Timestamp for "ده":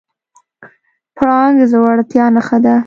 2.65-2.75